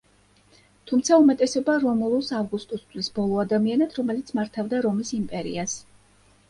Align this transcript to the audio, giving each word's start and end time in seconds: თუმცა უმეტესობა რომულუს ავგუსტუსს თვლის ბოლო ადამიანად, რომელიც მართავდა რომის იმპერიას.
თუმცა 0.91 1.19
უმეტესობა 1.23 1.75
რომულუს 1.83 2.31
ავგუსტუსს 2.39 2.89
თვლის 2.89 3.13
ბოლო 3.19 3.39
ადამიანად, 3.45 3.95
რომელიც 4.03 4.35
მართავდა 4.41 4.83
რომის 4.89 5.15
იმპერიას. 5.23 5.83